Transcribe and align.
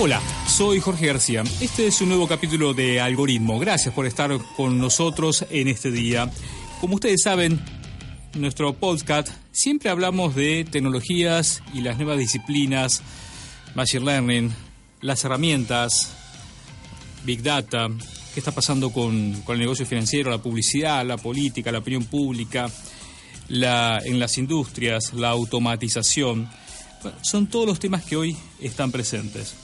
Hola, 0.00 0.22
soy 0.46 0.78
Jorge 0.78 1.08
García. 1.08 1.42
Este 1.60 1.88
es 1.88 2.00
un 2.00 2.10
nuevo 2.10 2.28
capítulo 2.28 2.72
de 2.72 3.00
Algoritmo. 3.00 3.58
Gracias 3.58 3.92
por 3.92 4.06
estar 4.06 4.30
con 4.56 4.78
nosotros 4.78 5.44
en 5.50 5.66
este 5.66 5.90
día. 5.90 6.30
Como 6.80 6.94
ustedes 6.94 7.20
saben, 7.24 7.60
en 8.32 8.40
nuestro 8.40 8.74
podcast 8.74 9.28
siempre 9.50 9.90
hablamos 9.90 10.36
de 10.36 10.64
tecnologías 10.70 11.64
y 11.74 11.80
las 11.80 11.96
nuevas 11.96 12.16
disciplinas, 12.16 13.02
Machine 13.74 14.04
Learning, 14.04 14.52
las 15.00 15.24
herramientas, 15.24 16.12
Big 17.24 17.42
Data, 17.42 17.88
qué 18.34 18.38
está 18.38 18.52
pasando 18.52 18.90
con, 18.90 19.32
con 19.42 19.54
el 19.54 19.60
negocio 19.60 19.84
financiero, 19.84 20.30
la 20.30 20.38
publicidad, 20.40 21.04
la 21.04 21.16
política, 21.16 21.72
la 21.72 21.78
opinión 21.78 22.04
pública, 22.04 22.70
en 23.48 24.20
las 24.20 24.38
industrias, 24.38 25.12
la 25.12 25.30
automatización. 25.30 26.48
Son 27.20 27.48
todos 27.48 27.66
los 27.66 27.80
temas 27.80 28.04
que 28.04 28.16
hoy 28.16 28.36
están 28.60 28.92
presentes. 28.92 29.56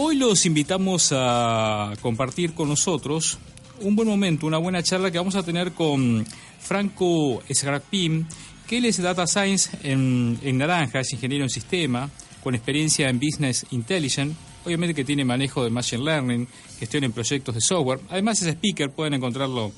Hoy 0.00 0.14
los 0.14 0.46
invitamos 0.46 1.12
a 1.12 1.92
compartir 2.00 2.54
con 2.54 2.68
nosotros 2.68 3.36
un 3.80 3.96
buen 3.96 4.06
momento, 4.06 4.46
una 4.46 4.58
buena 4.58 4.80
charla 4.80 5.10
que 5.10 5.18
vamos 5.18 5.34
a 5.34 5.42
tener 5.42 5.72
con 5.72 6.24
Franco 6.60 7.42
Esgrapim, 7.48 8.24
que 8.68 8.78
él 8.78 8.84
es 8.84 9.02
Data 9.02 9.26
Science 9.26 9.76
en, 9.82 10.38
en 10.44 10.56
Naranja, 10.56 11.00
es 11.00 11.12
ingeniero 11.12 11.42
en 11.42 11.50
sistema, 11.50 12.08
con 12.44 12.54
experiencia 12.54 13.08
en 13.08 13.18
Business 13.18 13.66
Intelligence, 13.72 14.36
obviamente 14.64 14.94
que 14.94 15.04
tiene 15.04 15.24
manejo 15.24 15.64
de 15.64 15.70
Machine 15.70 16.04
Learning, 16.04 16.46
gestión 16.78 17.02
en 17.02 17.10
proyectos 17.10 17.56
de 17.56 17.60
software. 17.60 17.98
Además 18.08 18.40
es 18.40 18.54
speaker, 18.54 18.92
pueden 18.92 19.14
encontrarlo 19.14 19.72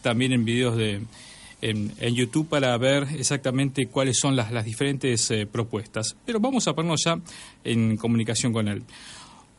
también 0.00 0.32
en 0.32 0.46
videos 0.46 0.78
de, 0.78 1.02
en, 1.60 1.92
en, 2.00 2.14
YouTube 2.14 2.48
para 2.48 2.74
ver 2.78 3.06
exactamente 3.18 3.88
cuáles 3.88 4.18
son 4.18 4.36
las, 4.36 4.50
las 4.52 4.64
diferentes 4.64 5.30
eh, 5.30 5.44
propuestas. 5.44 6.16
Pero 6.24 6.40
vamos 6.40 6.66
a 6.66 6.74
ponernos 6.74 7.02
ya 7.04 7.20
en 7.62 7.98
comunicación 7.98 8.54
con 8.54 8.68
él. 8.68 8.82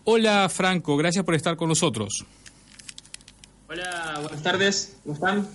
Hola 0.09 0.47
Franco, 0.47 0.95
gracias 0.95 1.25
por 1.25 1.35
estar 1.35 1.57
con 1.57 1.67
nosotros. 1.67 2.25
Hola, 3.67 4.19
buenas 4.21 4.41
tardes, 4.41 4.95
¿cómo 5.03 5.15
están? 5.15 5.49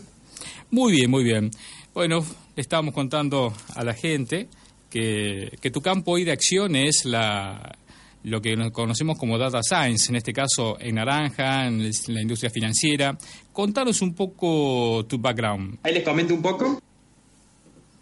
Muy 0.70 0.92
bien, 0.92 1.10
muy 1.10 1.24
bien. 1.24 1.50
Bueno, 1.94 2.22
le 2.54 2.60
estábamos 2.60 2.92
contando 2.92 3.54
a 3.74 3.82
la 3.82 3.94
gente 3.94 4.48
que, 4.90 5.56
que 5.58 5.70
tu 5.70 5.80
campo 5.80 6.10
hoy 6.10 6.24
de 6.24 6.32
acción 6.32 6.76
es 6.76 7.06
la, 7.06 7.78
lo 8.24 8.42
que 8.42 8.54
conocemos 8.72 9.16
como 9.16 9.38
data 9.38 9.62
science, 9.62 10.10
en 10.10 10.16
este 10.16 10.34
caso 10.34 10.76
en 10.78 10.96
naranja, 10.96 11.66
en 11.66 11.90
la 12.08 12.20
industria 12.20 12.50
financiera. 12.50 13.16
Contanos 13.54 14.02
un 14.02 14.12
poco 14.14 15.06
tu 15.08 15.16
background. 15.16 15.78
Ahí 15.82 15.94
les 15.94 16.04
comento 16.04 16.34
un 16.34 16.42
poco. 16.42 16.78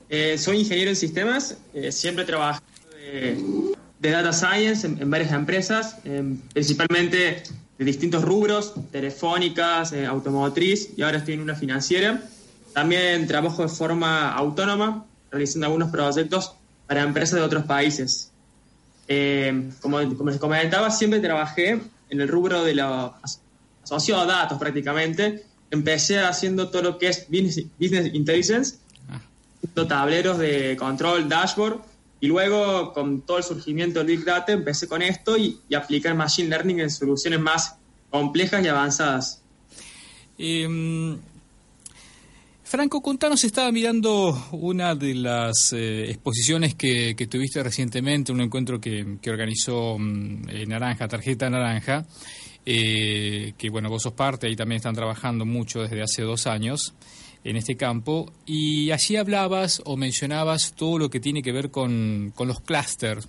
Eh, 0.08 0.36
soy 0.36 0.58
ingeniero 0.58 0.90
en 0.90 0.96
sistemas, 0.96 1.58
eh, 1.72 1.92
siempre 1.92 2.24
trabajo 2.24 2.60
de, 2.96 3.38
de 4.00 4.10
data 4.10 4.32
science 4.32 4.86
en, 4.86 5.00
en 5.00 5.10
varias 5.10 5.30
empresas, 5.32 5.98
eh, 6.04 6.36
principalmente 6.52 7.42
de 7.78 7.84
distintos 7.84 8.22
rubros, 8.24 8.74
telefónicas, 8.90 9.92
eh, 9.92 10.06
automotriz 10.06 10.90
y 10.96 11.02
ahora 11.02 11.18
estoy 11.18 11.34
en 11.34 11.40
una 11.40 11.54
financiera. 11.54 12.22
También 12.72 13.26
trabajo 13.26 13.62
de 13.62 13.68
forma 13.68 14.32
autónoma, 14.32 15.04
realizando 15.30 15.66
algunos 15.66 15.90
proyectos 15.90 16.52
para 16.86 17.02
empresas 17.02 17.38
de 17.38 17.42
otros 17.42 17.64
países. 17.64 18.30
Eh, 19.06 19.70
como, 19.80 19.98
como, 20.16 20.30
les 20.30 20.38
comentaba, 20.38 20.90
siempre 20.90 21.20
trabajé 21.20 21.80
en 22.10 22.20
el 22.20 22.28
rubro 22.28 22.64
de 22.64 22.74
los 22.74 23.12
asociado 23.82 24.22
a 24.22 24.26
datos 24.26 24.58
prácticamente. 24.58 25.44
Empecé 25.70 26.20
haciendo 26.20 26.70
todo 26.70 26.82
lo 26.82 26.98
que 26.98 27.08
es 27.08 27.26
business, 27.28 27.64
business 27.78 28.14
intelligence, 28.14 28.76
ah. 29.08 29.84
tableros 29.86 30.38
de 30.38 30.76
control, 30.76 31.28
dashboard, 31.28 31.80
y 32.20 32.26
luego, 32.26 32.92
con 32.92 33.22
todo 33.22 33.38
el 33.38 33.44
surgimiento 33.44 33.98
del 33.98 34.08
Big 34.08 34.24
Data, 34.24 34.52
empecé 34.52 34.86
con 34.86 35.02
esto 35.02 35.36
y, 35.36 35.60
y 35.68 35.74
aplicar 35.74 36.14
Machine 36.14 36.48
Learning 36.48 36.80
en 36.80 36.90
soluciones 36.90 37.40
más 37.40 37.76
complejas 38.10 38.64
y 38.64 38.68
avanzadas. 38.68 39.42
Eh, 40.36 41.16
Franco, 42.70 43.02
contanos, 43.02 43.42
estaba 43.42 43.72
mirando 43.72 44.46
una 44.52 44.94
de 44.94 45.14
las 45.14 45.72
eh, 45.72 46.08
exposiciones 46.08 46.76
que, 46.76 47.16
que, 47.16 47.26
tuviste 47.26 47.60
recientemente, 47.64 48.30
un 48.30 48.40
encuentro 48.40 48.80
que, 48.80 49.18
que 49.20 49.28
organizó 49.28 49.96
eh, 49.96 50.66
Naranja, 50.68 51.08
Tarjeta 51.08 51.50
Naranja, 51.50 52.06
eh, 52.66 53.54
que 53.56 53.70
bueno, 53.70 53.88
vos 53.88 54.02
sos 54.02 54.12
parte, 54.12 54.46
ahí 54.46 54.56
también 54.56 54.76
están 54.76 54.94
trabajando 54.94 55.44
mucho 55.44 55.82
desde 55.82 56.02
hace 56.02 56.22
dos 56.22 56.46
años 56.46 56.94
en 57.42 57.56
este 57.56 57.76
campo 57.76 58.30
y 58.44 58.90
allí 58.90 59.16
hablabas 59.16 59.80
o 59.86 59.96
mencionabas 59.96 60.74
todo 60.74 60.98
lo 60.98 61.10
que 61.10 61.20
tiene 61.20 61.42
que 61.42 61.52
ver 61.52 61.70
con, 61.70 62.32
con 62.34 62.48
los 62.48 62.60
clústeres 62.60 63.28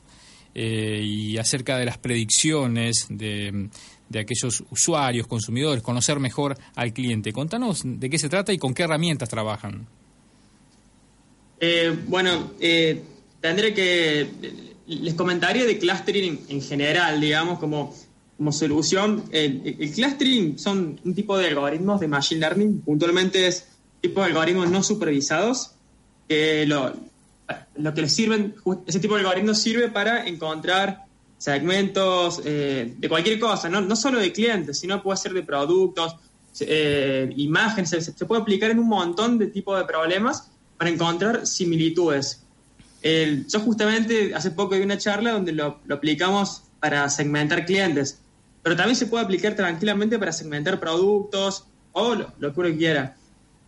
eh, 0.53 1.02
y 1.02 1.38
acerca 1.38 1.78
de 1.78 1.86
las 1.86 1.97
predicciones 1.97 3.06
de, 3.09 3.69
de, 4.09 4.19
aquellos 4.19 4.64
usuarios, 4.69 5.28
consumidores, 5.28 5.81
conocer 5.81 6.19
mejor 6.19 6.58
al 6.75 6.92
cliente. 6.92 7.31
Contanos 7.31 7.84
de 7.86 8.09
qué 8.09 8.18
se 8.18 8.28
trata 8.28 8.52
y 8.52 8.58
con 8.58 8.74
qué 8.74 8.84
herramientas 8.84 9.30
trabajan. 9.30 9.88
Eh, 11.62 11.96
bueno, 12.08 12.52
tendré 13.40 13.74
que... 13.74 14.72
Les 14.88 15.13
comentaría 15.13 15.63
de 15.63 15.78
clustering 15.78 16.48
en 16.50 16.62
general, 16.62 17.22
digamos, 17.22 17.59
como, 17.59 17.96
como 18.38 18.52
solución. 18.52 19.24
El, 19.31 19.92
clustering 19.94 20.58
son 20.58 21.00
un 21.03 21.14
tipo 21.14 21.38
de 21.38 21.47
algoritmos 21.47 22.00
de 22.00 22.08
machine 22.08 22.42
learning, 22.42 22.81
puntualmente 22.81 23.47
es 23.47 23.68
tipo 24.02 24.22
de 24.22 24.28
algoritmos 24.28 24.69
no 24.69 24.81
supervisados, 24.81 25.72
que 26.28 26.66
lo, 26.66 26.94
lo 27.75 27.94
que 27.94 28.02
les 28.02 28.14
sirven, 28.14 28.56
ese 28.88 29.00
tipo 29.00 29.16
de 29.16 29.22
algoritmos 29.22 29.59
sirve 29.59 29.90
para 29.90 30.28
encontrar 30.28 31.06
segmentos 31.38 32.42
eh, 32.46 32.94
de 32.97 33.09
cualquier 33.09 33.40
cosa, 33.40 33.68
¿no? 33.69 33.81
no 33.81 33.96
solo 33.96 34.19
de 34.19 34.31
clientes, 34.31 34.80
sino 34.80 35.02
puede 35.02 35.18
ser 35.18 35.34
de 35.34 35.44
productos, 35.44 36.16
eh, 36.59 37.31
imágenes, 37.38 37.90
se, 37.90 38.25
puede 38.25 38.42
aplicar 38.42 38.72
en 38.72 38.80
un 38.80 38.88
montón 38.88 39.38
de 39.38 39.48
tipos 39.48 39.78
de 39.78 39.86
problemas 39.86 40.52
para 40.78 40.90
encontrar 40.90 41.48
similitudes. 41.48 42.44
Yo 43.03 43.59
justamente 43.62 44.36
hace 44.36 44.52
poco 44.52 44.75
di 44.75 44.81
una 44.81 45.00
charla 45.00 45.31
donde 45.31 45.53
lo 45.53 45.80
aplicamos 45.90 46.63
para 46.80 47.09
segmentar 47.09 47.66
clientes, 47.66 48.20
pero 48.63 48.75
también 48.75 48.95
se 48.95 49.07
puede 49.07 49.23
aplicar 49.23 49.55
tranquilamente 49.55 50.19
para 50.19 50.31
segmentar 50.31 50.79
productos 50.79 51.66
o 51.91 52.16
lo, 52.16 52.53
que 52.53 52.59
uno 52.59 52.77
quiera. 52.77 53.16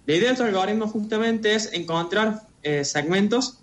La 0.05 0.13
idea 0.13 0.27
de 0.27 0.33
estos 0.33 0.47
algoritmos 0.47 0.91
justamente 0.91 1.55
es 1.55 1.71
encontrar 1.73 2.41
eh, 2.61 2.83
segmentos 2.85 3.59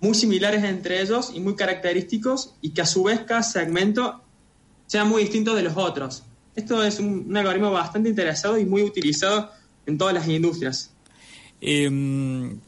muy 0.00 0.14
similares 0.14 0.62
entre 0.64 1.00
ellos 1.00 1.30
y 1.34 1.40
muy 1.40 1.56
característicos 1.56 2.54
y 2.60 2.70
que 2.70 2.82
a 2.82 2.86
su 2.86 3.04
vez 3.04 3.20
cada 3.20 3.42
segmento 3.42 4.22
sea 4.86 5.04
muy 5.04 5.22
distinto 5.22 5.54
de 5.54 5.62
los 5.62 5.76
otros. 5.76 6.24
Esto 6.54 6.84
es 6.84 7.00
un, 7.00 7.34
algoritmo 7.36 7.70
bastante 7.70 8.08
interesado 8.08 8.58
y 8.58 8.64
muy 8.64 8.82
utilizado 8.82 9.50
en 9.86 9.96
todas 9.98 10.14
las 10.14 10.28
industrias. 10.28 10.92
Eh, 11.60 12.58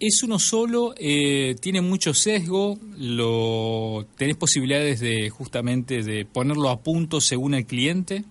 ¿Es 0.00 0.22
uno 0.22 0.38
solo? 0.38 0.94
Eh, 0.96 1.56
¿Tiene 1.60 1.82
mucho 1.82 2.14
sesgo? 2.14 2.78
Lo, 2.96 4.06
¿Tenés 4.16 4.36
posibilidades 4.36 4.98
de 4.98 5.28
justamente 5.28 6.02
de 6.02 6.24
ponerlo 6.24 6.70
a 6.70 6.80
punto 6.80 7.20
según 7.20 7.52
el 7.52 7.66
cliente? 7.66 8.24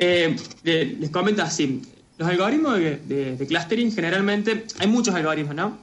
Eh, 0.00 0.34
les 0.64 1.10
comento 1.10 1.42
así. 1.42 1.80
Los 2.18 2.28
algoritmos 2.28 2.76
de, 2.80 3.44
clustering 3.46 3.92
generalmente, 3.92 4.64
hay 4.80 4.88
muchos 4.88 5.14
algoritmos, 5.14 5.54
¿no? 5.54 5.78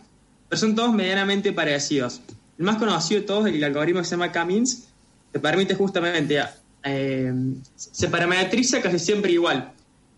Pero 0.49 0.59
son 0.59 0.75
todos 0.75 0.93
medianamente 0.93 1.53
parecidos. 1.53 2.19
El 2.57 2.65
más 2.65 2.75
conocido 2.75 3.21
de 3.21 3.27
todos 3.27 3.47
es 3.47 3.55
el 3.55 3.63
algoritmo 3.63 4.01
que 4.01 4.05
se 4.07 4.11
llama 4.11 4.33
K-means, 4.33 4.89
que 5.31 5.39
permite 5.39 5.73
justamente, 5.75 6.37
eh, 6.83 7.33
se 7.75 8.09
parametriza 8.09 8.81
casi 8.81 8.99
siempre 8.99 9.31
igual. 9.31 9.71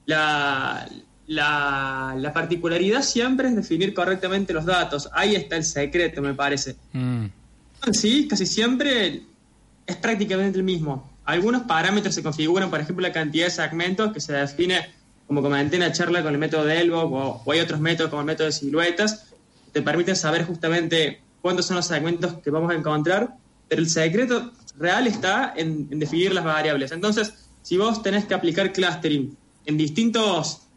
La, 0.07 0.89
la, 1.28 2.16
la, 2.18 2.34
particularidad 2.34 3.02
siempre 3.02 3.48
es 3.48 3.56
definir 3.56 3.94
correctamente 3.94 4.54
los 4.54 4.66
datos. 4.66 5.10
Ahí 5.14 5.36
está 5.36 5.56
el 5.56 5.64
secreto, 5.64 6.22
me 6.22 6.34
parece. 6.34 6.75
Mm. 6.92 7.25
Sí, 7.92 8.28
casi 8.28 8.46
siempre 8.46 9.24
es 9.86 9.96
prácticamente 9.98 10.58
el 10.58 10.64
mismo. 10.64 11.12
Algunos 11.25 11.64
parámetros 11.64 12.16
se 12.16 12.24
configuran, 12.24 12.70
por 12.70 12.80
ejemplo, 12.80 13.06
la 13.06 13.14
cantidad 13.14 13.46
de 13.46 13.52
segmentos 13.52 14.12
que 14.12 14.20
se 14.20 14.34
define, 14.34 14.90
como 15.28 15.42
comenté 15.42 15.78
en 15.78 15.81
la 15.81 15.92
charla, 15.92 16.22
con 16.22 16.34
el 16.34 16.40
método 16.40 16.66
de 16.66 16.81
Elbow, 16.81 17.14
o, 17.14 17.52
hay 17.52 17.60
otros 17.60 17.80
métodos 17.80 18.10
como 18.10 18.22
el 18.22 18.28
método 18.28 18.48
de 18.48 18.54
siluetas, 18.54 19.30
que 19.66 19.72
te 19.72 19.81
permiten 19.81 20.16
saber 20.16 20.46
justamente 20.46 21.22
cuántos 21.42 21.66
son 21.66 21.78
los 21.78 21.86
segmentos 21.86 22.36
que 22.36 22.50
vamos 22.50 22.72
a 22.72 22.75
encontrar, 22.75 23.36
pero 23.70 23.81
el 23.81 23.90
secreto 23.90 24.52
real 24.78 25.08
está 25.08 25.54
en, 25.56 25.88
en 25.92 26.00
definir 26.00 26.34
las 26.34 26.44
variables. 26.44 26.92
Entonces, 26.92 27.34
si 27.62 27.78
vos 27.78 28.04
tenés 28.04 28.25
que 28.25 28.34
aplicar 28.34 28.74
clustering 28.74 29.38
en 29.66 29.78
distintas 29.78 30.68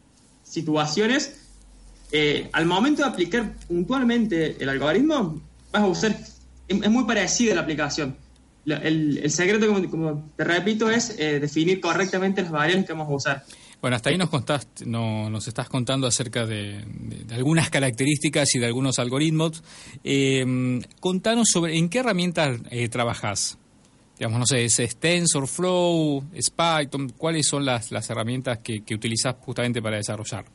situaciones, 0.47 1.37
eh, 2.11 2.49
al 2.53 2.65
momento 2.65 3.03
de 3.03 3.09
aplicar 3.09 3.53
puntualmente 3.67 4.55
el 4.59 4.69
algoritmo, 4.69 5.41
vas 5.71 5.81
a 5.81 5.87
usar, 5.87 6.17
es, 6.67 6.89
muy 6.89 7.05
parecida 7.05 7.55
la 7.55 7.61
aplicación. 7.61 8.15
El, 8.65 9.29
secreto, 9.31 9.67
como, 9.89 10.29
te 10.35 10.43
repito, 10.43 10.89
es 10.89 11.17
eh, 11.17 11.39
definir 11.39 11.79
correctamente 11.79 12.41
las 12.41 12.51
variables 12.51 12.85
que 12.85 12.93
vamos 12.93 13.09
a 13.09 13.15
usar. 13.15 13.45
Bueno, 13.81 13.95
hasta 13.95 14.09
ahí 14.09 14.17
nos, 14.17 14.29
contaste, 14.29 14.85
no, 14.85 15.29
nos 15.29 15.47
estás 15.47 15.69
contando 15.69 16.07
acerca 16.07 16.45
de, 16.45 16.83
algunas 17.31 17.69
características 17.69 18.55
y 18.55 18.59
de 18.59 18.65
algunos 18.65 18.97
algoritmos. 18.99 19.63
Eh, 20.03 20.81
contanos 20.99 21.47
sobre 21.51 21.77
en 21.77 21.87
qué 21.87 21.99
herramientas 21.99 22.59
eh, 22.71 22.89
trabajas 22.89 23.57
digamos, 24.17 24.39
no 24.39 24.45
sé, 24.45 24.65
es 24.65 24.95
TensorFlow, 24.97 26.23
es 26.33 26.49
Python, 26.49 27.13
¿cuáles 27.17 27.47
son 27.47 27.65
las, 27.65 27.91
las 27.91 28.09
herramientas 28.09 28.59
que, 28.59 28.83
que 28.83 28.95
utilizas 28.95 29.35
justamente 29.39 29.81
para 29.81 29.97
desarrollar? 29.97 30.45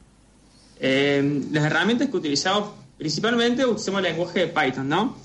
Eh, 0.81 1.43
las 1.53 1.64
herramientas 1.64 2.09
que 2.09 2.17
utilizamos, 2.17 2.70
principalmente 2.99 3.64
usamos 3.64 3.99
el 3.99 4.11
lenguaje 4.11 4.41
de 4.41 4.47
Python, 4.49 4.88
¿no? 4.88 5.17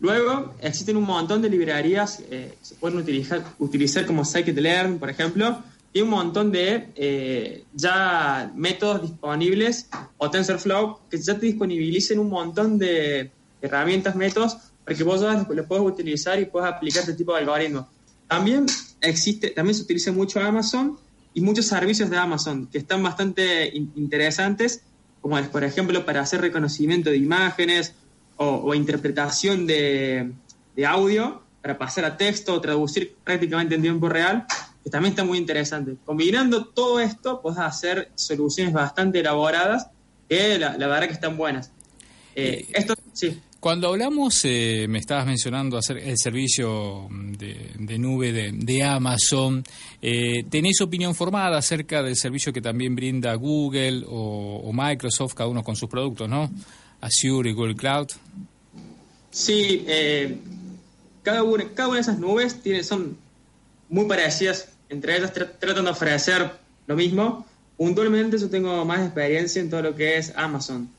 Luego 0.00 0.54
existen 0.60 0.96
un 0.96 1.04
montón 1.04 1.40
de 1.40 1.48
librerías 1.48 2.20
eh, 2.28 2.54
que 2.58 2.66
se 2.66 2.74
pueden 2.74 2.98
utilizar, 2.98 3.42
utilizar 3.58 4.04
como 4.04 4.24
scikit-learn, 4.24 4.98
por 4.98 5.08
ejemplo, 5.08 5.62
y 5.94 6.00
un 6.02 6.10
montón 6.10 6.50
de 6.50 6.88
eh, 6.96 7.64
ya 7.72 8.50
métodos 8.54 9.02
disponibles 9.02 9.88
o 10.18 10.30
TensorFlow 10.30 11.08
que 11.10 11.18
ya 11.18 11.38
te 11.38 11.46
disponibilicen 11.46 12.18
un 12.18 12.28
montón 12.28 12.78
de 12.78 13.30
herramientas, 13.62 14.16
métodos 14.16 14.58
para 14.84 14.96
que 14.96 15.04
vos 15.04 15.20
lo, 15.20 15.66
puedas 15.66 15.84
utilizar 15.84 16.38
y 16.40 16.46
puedas 16.46 16.72
aplicar 16.72 17.00
este 17.00 17.14
tipo 17.14 17.32
de 17.32 17.40
algoritmos. 17.40 17.86
También 18.28 18.66
existe, 19.00 19.50
también 19.50 19.74
se 19.74 19.82
utiliza 19.82 20.12
mucho 20.12 20.40
Amazon 20.40 20.98
y 21.34 21.40
muchos 21.40 21.66
servicios 21.66 22.10
de 22.10 22.16
Amazon 22.16 22.66
que 22.66 22.78
están 22.78 23.02
bastante 23.02 23.70
interesantes, 23.74 24.82
como 25.20 25.38
es, 25.38 25.48
por 25.48 25.64
ejemplo, 25.64 26.04
para 26.04 26.20
hacer 26.20 26.40
reconocimiento 26.40 27.10
de 27.10 27.16
imágenes 27.16 27.94
o, 28.36 28.74
interpretación 28.74 29.66
de, 29.66 30.32
de, 30.74 30.86
audio, 30.86 31.42
para 31.60 31.78
pasar 31.78 32.04
a 32.04 32.16
texto 32.16 32.54
o 32.54 32.60
traducir 32.60 33.14
prácticamente 33.22 33.76
en 33.76 33.82
tiempo 33.82 34.08
real, 34.08 34.46
que 34.82 34.90
también 34.90 35.12
está 35.12 35.22
muy 35.22 35.38
interesante. 35.38 35.94
Combinando 36.04 36.64
todo 36.64 36.98
esto, 36.98 37.40
puedes 37.40 37.60
hacer 37.60 38.10
soluciones 38.16 38.72
bastante 38.72 39.20
elaboradas 39.20 39.86
que 40.28 40.58
la, 40.58 40.76
verdad 40.76 41.06
que 41.06 41.12
están 41.12 41.36
buenas. 41.36 41.70
Eh, 42.34 42.66
esto, 42.72 42.94
sí. 43.12 43.40
Cuando 43.62 43.86
hablamos, 43.86 44.44
eh, 44.44 44.86
me 44.88 44.98
estabas 44.98 45.24
mencionando 45.24 45.78
hacer 45.78 45.98
el 45.98 46.18
servicio 46.18 47.06
de, 47.38 47.96
nube 47.96 48.32
de, 48.32 48.82
Amazon. 48.82 49.62
Eh, 50.02 50.44
¿Tenés 50.50 50.80
opinión 50.80 51.14
formada 51.14 51.58
acerca 51.58 52.02
del 52.02 52.16
servicio 52.16 52.52
que 52.52 52.60
también 52.60 52.96
brinda 52.96 53.32
Google 53.36 54.02
o, 54.08 54.72
Microsoft, 54.74 55.34
cada 55.34 55.48
uno 55.48 55.62
con 55.62 55.76
sus 55.76 55.88
productos, 55.88 56.28
¿no? 56.28 56.50
Azure 57.02 57.50
y 57.50 57.52
Google 57.52 57.76
Cloud. 57.76 58.08
Sí, 59.30 59.84
eh, 59.86 60.38
cada, 61.22 61.44
una, 61.44 61.64
cada 61.72 61.86
una 61.86 61.98
de 61.98 62.02
esas 62.02 62.18
nubes 62.18 62.60
tiene, 62.60 62.82
son 62.82 63.16
muy 63.88 64.06
parecidas. 64.06 64.70
Entre 64.88 65.16
ellas 65.16 65.32
tratan 65.32 65.84
de 65.84 65.90
ofrecer 65.92 66.50
lo 66.88 66.96
mismo. 66.96 67.46
Puntualmente 67.76 68.38
yo 68.38 68.50
tengo 68.50 68.84
más 68.84 69.02
experiencia 69.02 69.62
en 69.62 69.70
todo 69.70 69.82
lo 69.82 69.94
que 69.94 70.16
es 70.16 70.32
Amazon. 70.34 70.90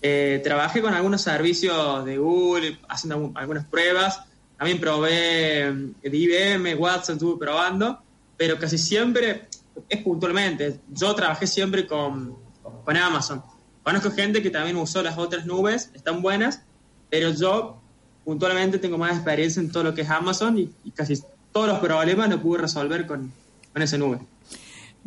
Eh, 0.00 0.40
trabajé 0.44 0.80
con 0.80 0.94
algunos 0.94 1.22
servicios 1.22 2.04
de 2.04 2.18
Google, 2.18 2.78
haciendo 2.88 3.32
algunas 3.34 3.64
pruebas. 3.64 4.20
También 4.56 4.80
probé 4.80 5.68
eh, 5.68 5.72
de 6.02 6.16
IBM, 6.16 6.74
WhatsApp, 6.74 7.16
estuve 7.16 7.38
probando, 7.38 8.00
pero 8.36 8.58
casi 8.58 8.78
siempre 8.78 9.48
es 9.88 10.02
puntualmente. 10.02 10.80
Yo 10.88 11.14
trabajé 11.14 11.46
siempre 11.46 11.86
con, 11.86 12.36
con 12.84 12.96
Amazon. 12.96 13.42
Conozco 13.82 14.10
gente 14.10 14.42
que 14.42 14.50
también 14.50 14.76
usó 14.76 15.02
las 15.02 15.16
otras 15.16 15.46
nubes, 15.46 15.90
están 15.94 16.20
buenas, 16.20 16.62
pero 17.10 17.30
yo 17.30 17.80
puntualmente 18.24 18.78
tengo 18.78 18.98
más 18.98 19.14
experiencia 19.14 19.60
en 19.60 19.72
todo 19.72 19.84
lo 19.84 19.94
que 19.94 20.02
es 20.02 20.10
Amazon 20.10 20.58
y, 20.58 20.90
casi 20.90 21.22
todos 21.52 21.66
los 21.66 21.78
problemas 21.78 22.28
los 22.28 22.40
pude 22.40 22.60
resolver 22.60 23.06
con, 23.06 23.32
con 23.72 23.82
esa 23.82 23.96
nube. 23.96 24.18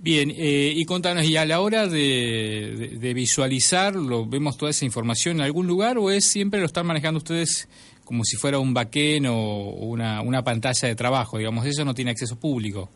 Bien, 0.03 0.33
eh, 0.35 0.73
y 0.75 0.83
contanos, 0.85 1.25
¿y 1.25 1.37
a 1.37 1.45
la 1.45 1.61
hora 1.61 1.85
de, 1.85 2.97
de, 2.99 3.13
visualizar, 3.13 3.95
lo, 3.95 4.25
vemos 4.25 4.57
toda 4.57 4.71
esa 4.71 4.83
información 4.83 5.35
en 5.35 5.41
algún 5.43 5.67
lugar 5.67 5.99
o 5.99 6.09
es 6.09 6.25
siempre 6.25 6.59
lo 6.59 6.65
están 6.65 6.87
manejando 6.87 7.19
ustedes 7.19 7.67
como 8.03 8.25
si 8.25 8.35
fuera 8.35 8.57
un 8.57 8.73
backend 8.73 9.27
o 9.29 9.35
una, 9.35 10.21
una 10.21 10.43
pantalla 10.43 10.87
de 10.87 10.95
trabajo? 10.95 11.37
Digamos, 11.37 11.67
eso 11.67 11.85
no 11.85 11.93
tiene 11.93 12.09
acceso 12.09 12.35
público. 12.35 12.89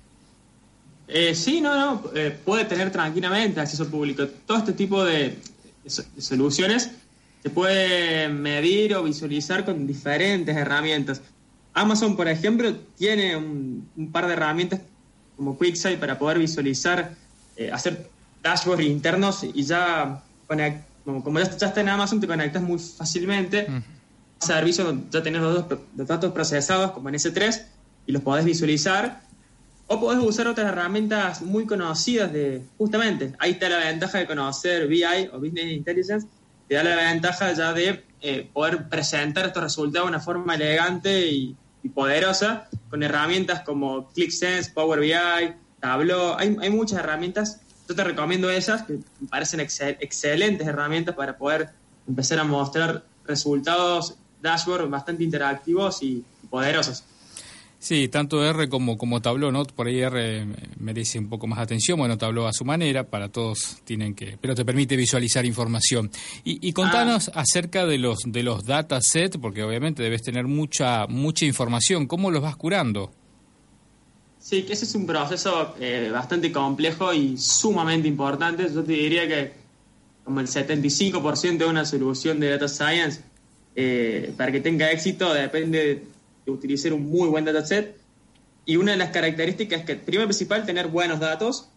Eh, 1.07 1.36
sí, 1.36 1.62
no, 1.62 1.75
no, 1.75 2.10
eh, 2.16 2.36
puede 2.44 2.66
tener 2.66 2.92
tranquilamente 2.92 3.60
acceso 3.60 3.88
público. 3.88 4.25
Todo 4.48 4.57
este 4.57 4.74
tipo 4.74 5.04
de, 5.06 5.38
soluciones 6.18 6.90
se 7.44 7.50
puede 7.52 8.30
medir 8.30 8.96
o 8.96 9.04
visualizar 9.04 9.63
con 9.63 9.86
diferentes 9.86 10.57
herramientas. 10.57 11.22
Amazon, 11.75 12.16
por 12.16 12.28
ejemplo, 12.28 12.75
tiene 12.98 13.36
un, 13.36 13.88
un 13.96 14.12
par 14.12 14.25
de 14.25 14.34
herramientas 14.34 14.81
como 15.35 15.57
QuickSight 15.57 15.99
para 15.99 16.17
poder 16.17 16.39
visualizar, 16.39 17.13
eh, 17.57 17.71
hacer 17.71 18.09
dashboards 18.41 18.85
internos 18.85 19.43
y 19.43 19.63
ya, 19.63 20.23
como, 21.03 21.39
ya, 21.39 21.45
está 21.45 21.81
en 21.81 21.89
Amazon, 21.89 22.19
te 22.19 22.27
conectas 22.27 22.61
muy 22.61 22.79
fácilmente. 22.79 23.67
Uh 23.69 23.95
Servicio, 24.37 25.01
ya 25.09 25.23
tenés 25.23 25.41
los, 25.41 25.65
datos 25.95 26.31
procesados 26.33 26.91
como 26.91 27.09
en 27.09 27.15
S3 27.15 27.63
y 28.05 28.11
los 28.11 28.21
podés 28.21 28.45
visualizar. 28.45 29.21
O 29.87 29.99
podés 29.99 30.23
usar 30.23 30.47
otras 30.47 30.67
herramientas 30.67 31.41
muy 31.41 31.65
conocidas 31.65 32.33
de, 32.33 32.63
justamente, 32.77 33.33
ahí 33.37 33.51
está 33.51 33.69
la 33.69 33.77
ventaja 33.77 34.17
de 34.17 34.25
conocer 34.25 34.87
BI 34.87 35.29
o 35.31 35.39
Business 35.39 35.73
Intelligence, 35.73 36.27
te 36.67 36.73
da 36.73 36.83
la 36.83 36.95
ventaja 36.95 37.53
ya 37.53 37.71
de 37.71 38.03
eh, 38.21 38.49
poder 38.51 38.89
presentar 38.89 39.45
estos 39.45 39.61
resultados 39.61 40.07
de 40.07 40.09
una 40.09 40.19
forma 40.19 40.55
elegante 40.55 41.27
y, 41.27 41.56
y 41.85 41.89
poderosa 41.89 42.68
con 42.89 43.04
herramientas 43.04 43.61
como 43.61 44.07
ClickSense, 44.07 44.71
Power 44.71 44.99
BI, 44.99 45.13
Tableau. 45.80 46.33
Hay, 46.35 46.57
hay 46.59 46.69
muchas 46.71 46.99
herramientas. 46.99 47.61
Yo 47.87 47.94
te 47.94 48.04
recomiendo 48.04 48.49
esas, 48.49 48.81
que 48.81 48.94
me 48.94 49.27
parecen 49.30 49.59
excelentes 49.59 50.68
herramientas 50.68 51.13
para 51.15 51.37
poder 51.37 51.69
empezar 52.07 52.39
a 52.39 52.44
mostrar 52.44 53.04
resultados, 53.27 54.15
dashboard 54.42 54.89
bastante 54.89 55.23
interactivos 55.23 56.01
y 56.01 56.25
poderosos. 56.49 57.04
Sí, 57.85 58.07
tanto 58.07 58.44
R 58.44 58.68
como, 58.68 58.97
como 58.97 59.21
Tableau, 59.21 59.51
¿no? 59.51 59.63
Por 59.63 59.85
ahí 59.85 59.99
R 59.99 60.47
merece 60.80 61.19
un 61.19 61.30
poco 61.30 61.45
más 61.45 61.59
atención, 61.59 61.99
bueno, 61.99 62.18
Tableau 62.18 62.47
a 62.47 62.51
su 62.51 62.65
manera, 62.65 63.04
para 63.04 63.30
todos 63.30 63.77
tienen 63.83 64.15
que, 64.15 64.39
pero 64.42 64.56
te 64.56 64.65
permite 64.65 64.95
visualizar 64.95 65.45
información. 65.45 66.09
Y, 66.44 66.68
y 66.68 66.73
contanos 66.73 67.30
ah. 67.30 67.42
acerca 67.42 67.85
de 67.85 67.99
los, 67.99 68.18
de 68.25 68.42
los 68.42 68.63
datasets, 68.65 69.37
porque 69.37 69.61
obviamente 69.61 70.01
debes 70.01 70.23
tener 70.23 70.45
mucha, 70.45 71.06
mucha 71.06 71.45
información, 71.45 72.07
¿cómo 72.07 72.31
los 72.31 72.42
vas 72.42 72.56
curando? 72.56 73.11
Sí, 74.39 74.63
que 74.63 74.73
ese 74.73 74.85
es 74.85 74.95
un 74.95 75.06
proceso 75.06 75.75
eh, 75.80 76.09
bastante 76.11 76.51
complejo 76.51 77.13
y 77.13 77.37
sumamente 77.37 78.07
importante. 78.07 78.68
Yo 78.73 78.83
te 78.83 78.94
diría 78.94 79.27
que 79.27 79.54
como 80.23 80.39
el 80.39 80.47
75% 80.47 81.57
de 81.57 81.65
una 81.65 81.85
solución 81.85 82.39
de 82.39 82.49
data 82.49 82.68
science, 82.68 83.21
eh, 83.75 84.33
para 84.35 84.51
que 84.51 84.59
tenga 84.59 84.89
éxito, 84.89 85.31
depende 85.35 86.15
de 86.45 86.52
utilizar 86.52 86.94
un 86.94 87.06
muy 87.06 87.30
buen 87.30 87.45
dataset. 87.45 87.97
Y 88.66 88.78
una 88.78 88.92
de 88.92 88.97
las 88.97 89.09
características 89.09 89.81
es 89.81 89.85
que, 89.85 89.95
primero 89.95 90.28
principal, 90.28 90.66
tener 90.66 90.87
buenos 90.87 91.19
datos. 91.19 91.69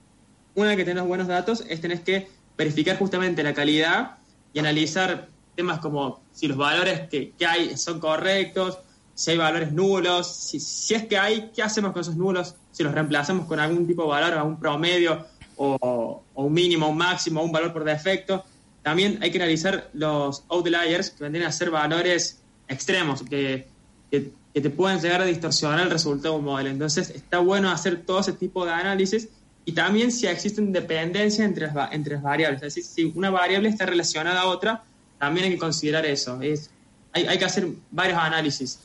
Una 0.54 0.68
vez 0.68 0.76
que 0.76 0.84
tenés 0.84 1.04
buenos 1.04 1.26
datos, 1.26 1.64
es 1.68 1.80
tener 1.80 2.02
que 2.02 2.28
verificar 2.56 2.98
justamente 2.98 3.42
la 3.42 3.54
calidad 3.54 4.18
y 4.52 4.58
analizar 4.58 5.28
temas 5.54 5.80
como 5.80 6.20
si 6.32 6.48
los 6.48 6.56
valores 6.56 7.08
que, 7.08 7.32
hay 7.46 7.76
son 7.76 8.00
correctos, 8.00 8.78
si 9.14 9.32
hay 9.32 9.36
valores 9.36 9.72
nulos, 9.72 10.34
si, 10.34 10.60
si, 10.60 10.94
es 10.94 11.06
que 11.06 11.18
hay, 11.18 11.50
¿qué 11.54 11.62
hacemos 11.62 11.92
con 11.92 12.02
esos 12.02 12.16
nulos? 12.16 12.54
Si 12.72 12.82
los 12.82 12.92
reemplazamos 12.92 13.46
con 13.46 13.60
algún 13.60 13.86
tipo 13.86 14.02
de 14.02 14.08
valor, 14.08 14.34
algún 14.34 14.58
promedio, 14.58 15.26
o, 15.58 16.22
un 16.34 16.52
mínimo, 16.52 16.88
un 16.88 16.96
máximo, 16.96 17.42
un 17.42 17.52
valor 17.52 17.72
por 17.72 17.84
defecto. 17.84 18.44
También 18.82 19.18
hay 19.22 19.30
que 19.30 19.38
analizar 19.38 19.90
los 19.92 20.44
outliers, 20.48 21.10
que 21.10 21.24
vendrían 21.24 21.48
a 21.48 21.52
ser 21.52 21.70
valores 21.70 22.40
extremos, 22.68 23.22
que, 23.22 23.66
que 24.10 24.32
que 24.58 24.70
te 24.70 24.70
pueden 24.70 25.00
llegar 25.00 25.22
a 25.22 25.24
distorsionar 25.24 25.78
el 25.82 25.90
resultado 25.90 26.34
de 26.34 26.40
un 26.40 26.46
modelo. 26.46 26.68
Entonces 26.68 27.10
está 27.10 27.38
bueno 27.38 27.70
hacer 27.70 28.02
todo 28.04 28.18
ese 28.18 28.32
tipo 28.32 28.66
de 28.66 28.72
análisis 28.72 29.28
y 29.64 29.70
también 29.70 30.10
si 30.10 30.26
existen 30.26 30.72
dependencias 30.72 31.46
entre 31.46 31.68
las, 31.68 31.92
entre 31.92 32.14
las 32.14 32.24
variables. 32.24 32.60
Es 32.62 32.74
decir, 32.74 32.82
si 32.82 33.12
una 33.16 33.30
variable 33.30 33.68
está 33.68 33.86
relacionada 33.86 34.40
a 34.40 34.46
otra, 34.46 34.82
también 35.16 35.46
hay 35.46 35.52
que 35.52 35.58
considerar 35.58 36.04
eso. 36.06 36.42
Es, 36.42 36.70
hay, 37.12 37.26
hay 37.26 37.38
que 37.38 37.44
hacer 37.44 37.68
varios 37.92 38.18
análisis. 38.18 38.80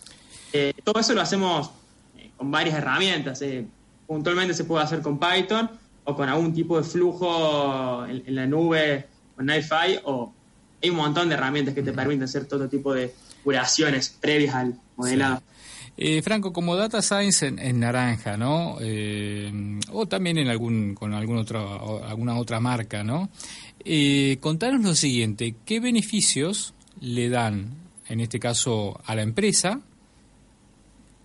Eh, 0.51 0.74
todo 0.84 1.00
eso 1.00 1.13
lo 1.13 1.22
hacemos 1.22 1.72
eh, 2.20 2.30
con 2.38 2.51
varias 2.51 2.77
herramientas. 2.77 3.42
Eh, 3.42 3.65
puntualmente 4.06 4.53
se 4.53 4.65
puede 4.65 4.84
hacer 4.84 5.01
con 5.01 5.20
Python 5.20 5.72
o 6.03 6.15
con 6.15 6.30
algún 6.30 6.53
tipo 6.53 6.77
de 6.77 6.84
flujo 6.84 8.06
en, 8.06 8.22
en 8.27 8.36
la 8.36 8.46
nube, 8.46 9.08
con 9.36 9.48
NiFi, 9.48 10.01
o 10.03 10.32
hay 10.84 10.92
un 10.92 10.98
montón 10.98 11.30
de 11.30 11.34
herramientas 11.34 11.74
que 11.74 11.82
te 11.82 11.94
permiten 11.94 12.25
hacer 12.25 12.46
todo 12.46 12.70
tipo 12.70 12.94
de 12.94 13.12
curaciones 13.44 14.15
previas 14.22 14.53
al 14.53 14.75
modelado. 14.98 15.42
Eh, 15.96 16.22
Franco, 16.24 16.52
como 16.52 16.76
data 16.76 17.02
science 17.02 17.46
en, 17.46 17.80
naranja, 17.80 18.36
¿no? 18.36 18.78
Eh, 18.82 19.80
o 19.92 20.08
también 20.08 20.40
en 20.40 20.48
algún 20.48 20.96
con 20.96 21.14
algún 21.14 21.38
otro, 21.38 22.04
alguna 22.04 22.38
otra 22.38 22.60
marca, 22.60 23.04
¿no? 23.04 23.30
Eh, 23.86 24.38
contanos 24.40 24.84
lo 24.84 24.96
siguiente: 24.96 25.56
¿qué 25.66 25.80
beneficios 25.80 26.74
le 27.00 27.30
dan, 27.30 27.76
en 28.08 28.22
este 28.22 28.40
caso, 28.40 29.00
a 29.06 29.14
la 29.14 29.22
empresa? 29.22 29.82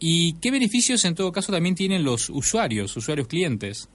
¿Y 0.00 0.34
qué 0.34 0.50
beneficios, 0.50 1.04
en 1.06 1.14
todo 1.14 1.32
caso, 1.32 1.50
también 1.50 1.74
tienen 1.74 2.04
los 2.04 2.28
usuarios, 2.28 2.94
usuarios 2.96 3.26
clientes? 3.26 3.88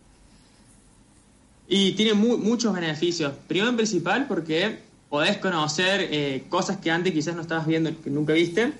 Y 1.67 1.93
tiene 1.93 2.13
muchos 2.13 2.73
beneficios. 2.73 3.33
Primero 3.47 3.69
en 3.69 3.77
principal 3.77 4.27
porque 4.27 4.79
podés 5.07 5.37
conocer 5.37 6.09
eh, 6.11 6.43
cosas 6.49 6.77
que 6.77 6.91
antes 6.91 7.13
quizás 7.13 7.35
no 7.35 7.41
estabas 7.43 7.67
viendo, 7.67 7.89
que 8.01 8.09
nunca 8.09 8.33
viste 8.33 8.73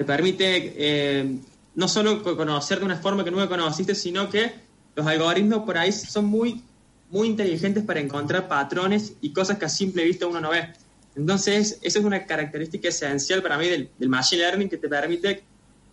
te 0.00 0.06
permite 0.06 0.72
eh, 0.78 1.36
no 1.74 1.86
solo 1.86 2.22
conocer 2.22 2.78
de 2.78 2.86
una 2.86 2.96
forma 2.96 3.22
que 3.22 3.30
nunca 3.30 3.50
conociste, 3.50 3.94
sino 3.94 4.30
que 4.30 4.50
los 4.96 5.06
algoritmos 5.06 5.64
por 5.66 5.76
ahí 5.76 5.92
son 5.92 6.24
muy, 6.24 6.64
muy 7.10 7.28
inteligentes 7.28 7.84
para 7.84 8.00
encontrar 8.00 8.48
patrones 8.48 9.12
y 9.20 9.30
cosas 9.34 9.58
que 9.58 9.66
a 9.66 9.68
simple 9.68 10.02
vista 10.04 10.26
uno 10.26 10.40
no 10.40 10.48
ve. 10.48 10.72
Entonces, 11.16 11.78
esa 11.82 11.98
es 11.98 12.04
una 12.06 12.24
característica 12.24 12.88
esencial 12.88 13.42
para 13.42 13.58
mí 13.58 13.68
del, 13.68 13.90
Machine 14.08 14.40
Learning 14.40 14.70
que 14.70 14.78
te 14.78 14.88
permite 14.88 15.44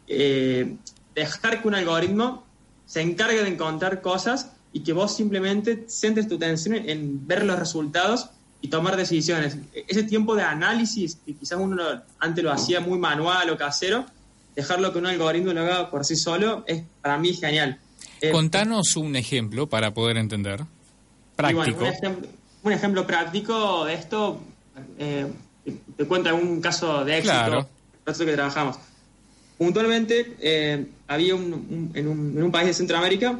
eh, 0.08 0.78
dejar 1.14 1.62
que 1.62 1.68
un 1.68 1.76
algoritmo 1.76 2.48
se 2.86 3.02
encargue 3.02 3.44
de 3.44 3.50
encontrar 3.50 4.02
cosas 4.02 4.54
y 4.72 4.84
que 4.84 4.94
vos 4.94 5.18
simplemente 5.18 5.84
centres 5.90 6.30
tu 6.30 6.36
atención 6.36 6.76
en 6.76 7.28
ver 7.28 7.44
los 7.44 7.60
resultados 7.60 8.30
y 8.62 8.70
tomar 8.70 8.98
decisiones. 8.98 9.58
Ese 9.88 10.04
tiempo 10.04 10.36
de 10.36 10.44
análisis, 10.44 11.18
que 11.26 11.34
quizás 11.36 11.60
uno 11.60 11.84
antes 12.20 12.44
lo 12.44 12.52
hacía 12.52 12.80
muy 12.80 12.98
manual 12.98 13.50
o 13.50 13.58
casero, 13.58 14.06
dejarlo 14.56 14.92
que 14.92 15.00
un 15.00 15.06
algoritmo 15.06 15.54
lo 15.54 15.62
haga 15.62 15.92
por 15.92 16.04
sí 16.06 16.16
solo, 16.16 16.64
es 16.68 16.84
para 17.02 17.18
mí 17.18 17.34
genial. 17.34 17.80
Eh, 18.22 18.32
Contanos 18.32 18.96
un 18.96 19.16
ejemplo 19.16 19.68
para 19.68 19.94
poder 19.94 20.18
entender. 20.18 20.64
Práctico. 21.36 21.86
un, 22.64 22.74
ejemplo, 22.74 23.06
práctico 23.06 23.86
de 23.86 23.94
esto, 23.94 24.42
eh, 24.98 25.28
te 25.96 26.06
cuento 26.06 26.36
un 26.36 26.60
caso 26.60 27.06
de 27.06 27.20
éxito, 27.20 27.34
claro. 27.34 27.68
que 28.04 28.34
trabajamos. 28.34 28.78
Puntualmente, 29.60 30.36
eh, 30.40 30.88
había 31.08 31.36
un, 31.36 31.92
en, 31.94 32.08
un, 32.08 32.52
país 32.52 32.68
de 32.68 32.74
Centroamérica, 32.74 33.40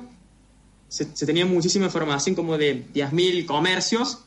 se, 0.88 1.16
se 1.16 1.26
tenía 1.26 1.48
muchísima 1.48 1.86
información, 1.86 2.36
como 2.36 2.58
de 2.58 2.86
10.000 2.94 3.46
comercios 3.46 4.27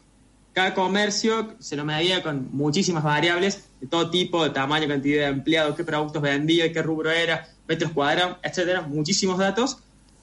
cada 0.53 0.75
comercio 0.75 1.55
se 1.59 1.77
lo 1.77 1.85
medía 1.85 2.23
con 2.23 2.49
muchísimas 2.53 3.05
variables 3.05 3.65
de 3.81 3.87
todo 3.87 4.11
tipo, 4.11 4.43
de 4.45 4.51
tamaño, 4.51 4.89
cantidad 4.89 5.27
de 5.27 5.29
empleados, 5.29 5.77
qué 5.77 5.85
productos 5.85 6.21
vendía, 6.23 6.73
qué 6.73 6.83
rubro 6.83 7.11
era, 7.11 7.49
metros 7.69 7.93
cuadrados, 7.93 8.39
etcétera, 8.43 8.83
muchísimos 8.83 9.39
datos. 9.39 9.79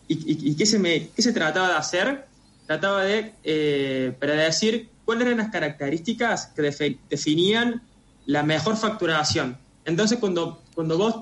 ¿Y, 0.09 0.55
qué, 0.55 0.65
se 0.65 0.81
qué 1.13 1.21
se 1.21 1.33
trataba 1.33 1.69
de 1.69 1.75
hacer? 1.75 2.27
Trataba 2.65 3.03
de 3.03 3.33
eh, 3.43 4.15
predecir 4.19 4.89
cuáles 5.03 5.25
eran 5.25 5.39
las 5.39 5.49
características 5.49 6.47
que 6.47 6.97
definían 7.09 7.81
la 8.25 8.43
mejor 8.43 8.77
facturación. 8.77 9.57
Entonces, 9.83 10.17
cuando, 10.17 10.61
cuando 10.75 10.97
vos 10.97 11.15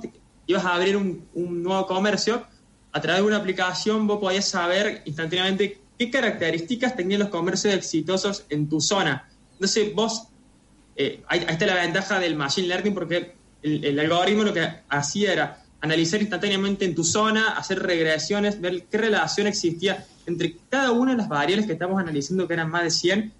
ibas 0.46 0.66
a 0.66 0.76
abrir 0.76 0.98
un, 0.98 1.28
un 1.34 1.64
nuevo 1.64 1.88
comercio, 1.88 2.46
a 2.92 3.02
través 3.02 3.22
de 3.22 3.28
una 3.28 3.38
aplicación 3.38 4.08
vos 4.08 4.20
podías 4.20 4.48
saber 4.48 5.02
instantáneamente 5.06 5.82
qué 5.98 6.10
características 6.10 6.96
tenían 6.96 7.22
los 7.22 7.30
comercios 7.30 7.74
exitosos 7.74 8.46
en 8.50 8.68
tu 8.70 8.82
zona. 8.82 9.30
Entonces, 9.54 9.94
vos, 9.94 10.28
eh, 10.96 11.24
ahí, 11.28 11.46
está 11.48 11.66
la 11.66 11.75
ventaja 11.75 12.20
del 12.20 12.36
Machine 12.36 12.68
Learning 12.68 12.94
porque 12.94 13.36
el, 13.62 14.00
algoritmo 14.00 14.44
lo 14.44 14.54
que 14.54 14.68
hacía 14.90 15.34
era 15.34 15.64
analizar 15.82 16.22
instantáneamente 16.22 16.86
en 16.86 16.96
tu 16.96 17.04
zona, 17.04 17.58
hacer 17.58 17.82
regresiones, 17.82 18.60
ver 18.60 18.86
qué 18.90 18.98
relación 18.98 19.48
existía 19.48 20.06
entre 20.25 20.58
cada 20.70 20.92
una 20.92 21.12
de 21.12 21.18
las 21.18 21.30
variables 21.30 21.68
que 21.68 21.74
estamos 21.74 22.00
analizando, 22.00 22.48
que 22.48 22.54
eran 22.54 22.70
más 22.70 22.84
de 22.84 22.92
100, 22.92 23.34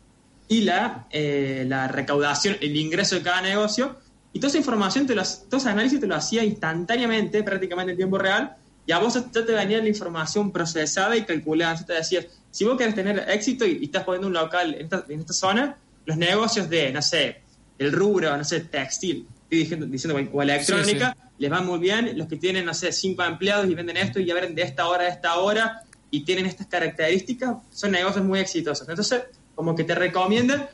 y 0.48 0.62
la, 0.62 1.08
eh, 1.10 1.66
la 1.68 1.88
recaudación, 1.88 2.58
el 2.62 2.76
ingreso 2.78 3.16
de 3.16 3.24
cada 3.24 3.42
negocio. 3.42 3.96
Y 4.32 4.40
toda 4.40 4.50
esa 4.50 4.58
información, 4.58 5.08
te 5.08 5.16
todo 5.16 5.58
ese 5.58 5.70
análisis 5.70 6.00
te 6.00 6.08
lo 6.08 6.16
hacía 6.16 6.44
instantáneamente, 6.44 7.42
prácticamente 7.42 7.92
en 7.92 7.98
tiempo 7.98 8.18
real, 8.18 8.56
y 8.86 8.92
a 8.92 9.00
vos 9.00 9.14
ya 9.14 9.46
te 9.46 9.52
venía 9.52 9.80
la 9.80 9.88
información 9.88 10.52
procesada 10.52 11.16
y 11.18 11.24
calculada. 11.24 11.84
te 11.86 11.94
decías, 11.94 12.28
si 12.52 12.66
vos 12.66 12.78
querés 12.78 12.96
tener 12.96 13.26
éxito 13.30 13.66
y, 13.66 13.84
estás 13.84 14.04
poniendo 14.04 14.28
un 14.28 14.34
local 14.34 14.76
en 14.76 15.20
esta, 15.20 15.34
zona, 15.34 15.78
los 16.06 16.18
negocios 16.18 16.70
de, 16.70 16.92
no 16.92 17.02
sé, 17.02 17.42
el 17.80 17.92
rubro, 17.92 18.36
no 18.38 18.44
sé, 18.44 18.62
textil, 18.62 19.28
estoy 19.50 19.88
diciendo, 19.88 20.18
o 20.32 20.42
electrónica, 20.42 21.18
les 21.38 21.52
va 21.52 21.62
muy 21.62 21.80
bien. 21.80 22.18
Los 22.18 22.28
que 22.28 22.38
tienen, 22.38 22.66
no 22.66 22.74
sé, 22.74 22.92
cinco 22.92 23.24
empleados 23.24 23.68
y 23.68 23.76
venden 23.76 23.98
esto 23.98 24.20
y 24.20 24.26
ya 24.26 24.36
de 24.36 24.62
esta 24.62 24.88
hora 24.88 25.06
a 25.06 25.08
esta 25.08 25.36
hora 25.36 25.82
y 26.12 26.24
tienen 26.24 26.46
estas 26.46 26.68
características, 26.68 27.58
son 27.72 27.92
negocios 27.92 28.24
muy 28.24 28.40
exitosos. 28.40 28.88
Entonces, 28.88 29.24
como 29.56 29.76
que 29.76 29.84
te 29.84 29.96
recomiendan 29.96 30.70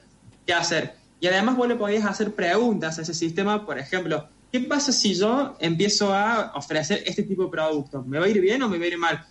qué 0.46 0.53
hacer. 0.53 0.94
Y 1.20 1.27
además 1.27 1.56
vos 1.56 1.68
le 1.68 1.75
podías 1.75 2.06
hacer 2.06 2.34
preguntas 2.34 3.00
a 3.00 3.03
ese 3.03 3.13
sistema, 3.13 3.65
por 3.65 3.80
ejemplo, 3.80 4.27
¿qué 4.51 4.60
pasa 4.60 4.91
si 4.91 5.13
yo 5.13 5.55
empiezo 5.60 6.13
a 6.13 6.51
ofrecer 6.55 7.03
este 7.05 7.24
tipo 7.24 7.43
de 7.43 7.50
productos? 7.50 8.05
¿Me 8.05 8.20
va 8.20 8.25
a 8.25 8.29
ir 8.29 8.41
bien 8.41 8.62
o 8.63 8.70
me 8.70 8.77
va 8.77 8.86
a 8.86 8.88
ir 8.88 8.98
mal? 8.98 9.25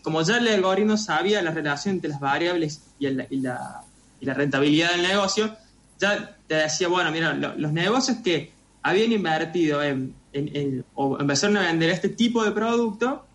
como 0.00 0.22
ya 0.22 0.36
el 0.36 0.46
algoritmo 0.46 0.96
sabía 0.96 1.42
la 1.42 1.50
relación 1.50 1.96
entre 1.96 2.10
las 2.10 2.20
variables 2.20 2.82
y, 3.00 3.08
la, 3.40 3.82
rentabilidad 4.20 4.92
del 4.92 5.02
negocio, 5.02 5.56
ya 5.98 6.36
te 6.46 6.54
decía, 6.54 6.86
bueno, 6.86 7.10
mira, 7.10 7.34
los 7.34 7.72
negocios 7.72 8.18
que 8.22 8.52
habían 8.82 9.10
invertido 9.10 9.82
en, 9.82 10.14
o 10.94 11.18
empezaron 11.18 11.56
a 11.56 11.62
vender 11.62 11.90
este 11.90 12.10
tipo 12.10 12.44
de 12.44 12.52
producto, 12.52 13.26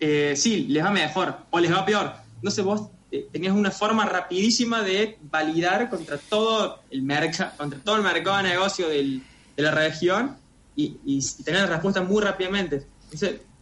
eh, 0.00 0.34
sí, 0.36 0.66
les 0.68 0.84
va 0.84 0.90
mejor 0.90 1.36
o 1.50 1.60
les 1.60 1.72
va 1.72 1.84
peor. 1.84 2.12
Sé, 2.48 2.62
vos 2.62 2.88
eh, 3.12 3.28
tenías 3.30 3.54
una 3.54 3.70
forma 3.70 4.04
rapidísima 4.04 4.82
de 4.82 5.16
validar 5.30 5.88
contra 5.88 6.18
todo 6.18 6.80
el 6.90 7.02
mercado, 7.02 7.52
contra 7.56 7.78
todo 7.78 7.96
el 7.96 8.02
mercado 8.02 8.38
de 8.38 8.42
negocio 8.42 8.88
de 8.88 9.20
la 9.56 9.70
región 9.70 10.41
y, 10.76 10.96
y, 11.04 11.20
tener 11.44 11.62
la 11.62 11.66
respuesta 11.66 12.02
muy 12.02 12.22
rápidamente. 12.22 12.86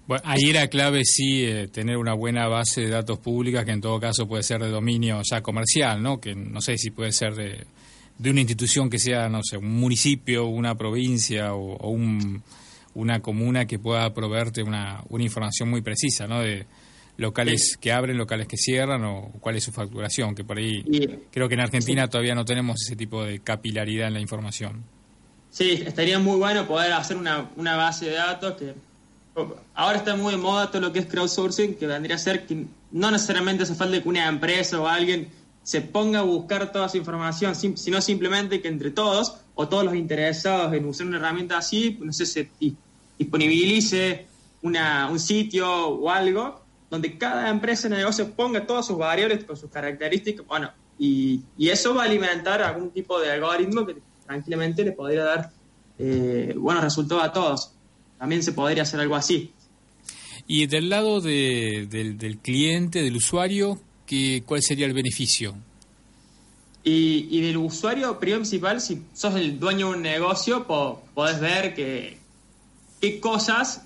Bueno, 0.07 0.23
ahí 0.27 0.51
era 0.51 0.69
clave 0.69 1.05
sí 1.05 1.45
eh, 1.45 1.69
tener 1.69 1.97
una 1.97 2.15
buena 2.15 2.49
base 2.49 2.83
de 2.83 2.89
datos 2.89 3.19
públicas 3.19 3.65
que 3.65 3.73
en 3.73 3.81
todo 3.81 4.01
caso 4.01 4.27
puede 4.27 4.43
ser 4.43 4.61
de 4.61 4.69
dominio 4.69 5.21
ya 5.23 5.41
comercial, 5.41 6.03
¿no? 6.03 6.21
Que 6.21 6.35
no 6.35 6.61
sé 6.61 6.79
si 6.79 6.91
puede 6.91 7.13
ser 7.13 7.35
de, 7.35 7.65
de 8.19 8.31
una 8.31 8.41
institución 8.41 8.91
que 8.91 8.99
sea, 8.99 9.29
no 9.29 9.41
sé, 9.43 9.57
un 9.57 9.79
municipio, 9.79 10.47
una 10.47 10.75
provincia 10.75 11.55
o, 11.55 11.91
un, 11.91 12.43
una 12.95 13.21
comuna 13.21 13.67
que 13.67 13.79
pueda 13.79 14.13
proveerte 14.13 14.63
una, 14.63 15.03
una 15.09 15.25
información 15.25 15.71
muy 15.71 15.81
precisa, 15.81 16.27
¿no? 16.27 16.41
De 16.41 16.67
locales 17.17 17.77
que 17.81 17.93
abren, 17.93 18.17
locales 18.17 18.49
que 18.49 18.57
cierran 18.57 19.05
o 19.05 19.31
cuál 19.41 19.57
es 19.57 19.65
su 19.65 19.73
facturación, 19.73 20.35
que 20.35 20.43
por 20.43 20.59
ahí 20.59 20.83
creo 21.31 21.49
que 21.49 21.55
en 21.55 21.61
Argentina 21.61 22.09
todavía 22.09 22.35
no 22.35 22.45
tenemos 22.45 22.83
ese 22.85 22.97
tipo 22.97 23.25
de 23.25 23.41
capilaridad 23.41 24.09
en 24.09 24.15
la 24.15 24.21
información. 24.21 24.85
Sí, 25.51 25.83
estaría 25.85 26.19
muy 26.19 26.39
bueno 26.39 26.67
poder 26.67 26.93
hacer 26.93 27.17
una, 27.17 27.51
una 27.57 27.77
base 27.77 28.07
de 28.07 28.13
datos 28.13 28.55
que 28.55 28.75
ahora 29.75 29.99
está 29.99 30.17
muy 30.17 30.33
de 30.33 30.39
moda 30.39 30.71
todo 30.71 30.83
lo 30.83 30.93
que 30.93 31.01
es 31.01 31.07
crowdsourcing, 31.07 31.75
que 31.75 31.87
vendría 31.87 32.17
a 32.17 32.19
ser 32.19 32.47
que 32.47 32.67
no 32.91 33.11
necesariamente 33.11 33.63
hace 33.63 33.75
falta 33.75 34.01
que 34.01 34.09
una 34.09 34.29
empresa 34.29 34.81
o 34.81 34.87
alguien 34.87 35.29
se 35.63 35.81
ponga 35.81 36.21
a 36.21 36.23
buscar 36.23 36.73
toda 36.73 36.87
esa 36.87 36.97
información, 36.97 37.55
sino 37.55 38.01
simplemente 38.01 38.61
que 38.61 38.69
entre 38.69 38.91
todos 38.91 39.37
o 39.55 39.69
todos 39.69 39.85
los 39.85 39.95
interesados 39.95 40.73
en 40.73 40.85
usar 40.85 41.07
una 41.07 41.19
herramienta 41.19 41.59
así, 41.59 41.99
no 42.01 42.13
sé, 42.13 42.27
se 42.27 42.51
disponibilice 43.19 44.27
una, 44.63 45.09
un 45.11 45.21
sitio 45.21 45.89
o 45.89 46.11
algo 46.11 46.61
donde 46.91 47.17
cada 47.17 47.49
empresa 47.49 47.87
el 47.87 47.95
negocio 47.95 48.33
ponga 48.33 48.67
todas 48.67 48.87
sus 48.87 48.99
variables 48.99 49.45
con 49.45 49.57
sus 49.57 49.71
características, 49.71 50.47
bueno, 50.47 50.73
y, 50.99 51.43
eso 51.59 51.95
va 51.95 52.03
a 52.03 52.07
alimentar 52.07 52.63
algún 52.63 52.91
tipo 52.91 53.21
de 53.21 53.31
algoritmo 53.31 53.87
que 53.87 53.97
tranquilamente 54.31 54.85
le 54.85 54.93
podría 54.93 55.25
dar 55.25 55.51
eh, 55.99 56.55
buenos 56.57 56.85
resultados 56.85 57.25
a 57.25 57.33
todos 57.33 57.73
también 58.17 58.45
se 58.45 58.53
podría 58.53 58.85
hacer 58.85 59.01
algo 59.01 59.17
así. 59.17 59.51
Y 60.47 60.67
del 60.67 60.89
lado 60.89 61.21
del, 61.21 62.39
cliente, 62.43 63.03
del 63.03 63.17
usuario, 63.17 63.81
¿qué, 64.07 64.43
¿cuál 64.47 64.63
sería 64.63 64.87
el 64.87 64.93
beneficio? 64.93 65.57
Y, 66.85 67.41
del 67.41 67.57
usuario 67.57 68.21
principal, 68.21 68.81
si 68.81 69.03
sos 69.15 69.35
el 69.35 69.59
dueño 69.59 69.89
de 69.89 69.97
un 69.97 70.03
negocio, 70.03 70.67
podés 70.67 71.41
ver 71.41 71.75
que, 71.75 72.19
qué 73.01 73.21
cosas 73.21 73.83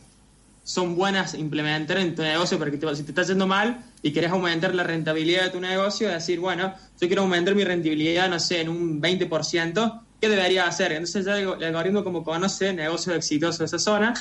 son 0.65 0.97
buenas 0.97 1.35
implementar 1.35 1.99
en 1.99 2.15
tu 2.15 2.23
negocio 2.23 2.59
para 2.59 2.71
que 2.71 2.79
te, 2.79 2.97
si 2.97 3.05
te 3.05 3.11
está 3.13 3.23
yendo 3.23 3.47
mal 3.47 3.85
y 4.03 4.13
querés 4.13 4.33
aumentar 4.33 4.75
la 4.75 4.83
rentabilidad 4.83 5.45
de 5.45 5.51
tu 5.51 5.61
negocio, 5.61 6.09
decir, 6.09 6.41
bueno, 6.41 6.75
yo 7.01 7.07
quiero 7.07 7.23
aumentar 7.23 7.55
mi 7.55 7.65
rentabilidad, 7.65 8.29
no 8.29 8.41
sé, 8.41 8.63
en 8.63 8.69
un 8.69 9.01
20%, 9.01 10.01
¿qué 10.25 10.31
debería 10.31 10.67
hacer? 10.67 10.93
Entonces 10.93 11.27
ya 11.27 11.37
el, 11.39 11.63
algoritmo 11.63 12.03
como 12.03 12.25
conoce 12.25 12.73
negocios 12.73 13.15
exitosos 13.15 13.59
de 13.59 13.65
esa 13.67 13.79
zona, 13.79 14.15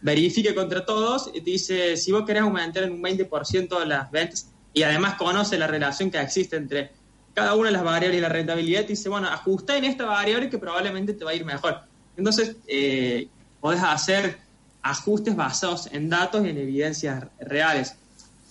verifique 0.00 0.54
contra 0.54 0.86
todos 0.86 1.30
y 1.34 1.42
te 1.42 1.50
dice, 1.50 1.98
si 1.98 2.12
vos 2.12 2.24
querés 2.24 2.44
aumentar 2.44 2.84
en 2.84 2.92
un 2.92 3.02
20% 3.02 3.84
las 3.84 4.10
ventas 4.10 4.48
y 4.72 4.84
además 4.84 5.16
conoce 5.16 5.58
la 5.58 5.66
relación 5.66 6.10
que 6.10 6.18
existe 6.18 6.56
entre 6.56 6.92
cada 7.34 7.54
una 7.56 7.66
de 7.66 7.72
las 7.72 7.84
variables 7.84 8.16
y 8.16 8.22
la 8.22 8.30
rentabilidad, 8.30 8.82
te 8.82 8.88
dice, 8.88 9.10
bueno, 9.10 9.28
ajusta 9.28 9.76
en 9.76 9.84
esta 9.84 10.06
variable 10.06 10.48
que 10.48 10.56
probablemente 10.56 11.12
te 11.12 11.26
va 11.26 11.32
a 11.32 11.34
ir 11.34 11.44
mejor. 11.44 11.82
Entonces, 12.16 12.56
eh, 12.66 13.28
podés 13.60 13.82
hacer 13.82 14.38
ajustes 14.80 15.36
basados 15.36 15.90
en 15.92 16.08
datos 16.08 16.42
y 16.42 16.48
en 16.48 16.56
evidencias 16.56 17.26
reales. 17.38 17.96